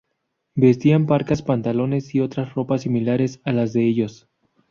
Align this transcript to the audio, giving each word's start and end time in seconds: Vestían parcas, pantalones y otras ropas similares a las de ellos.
Vestían 0.55 1.05
parcas, 1.05 1.43
pantalones 1.43 2.15
y 2.15 2.21
otras 2.21 2.55
ropas 2.55 2.81
similares 2.81 3.39
a 3.43 3.51
las 3.51 3.71
de 3.71 3.87
ellos. 3.87 4.27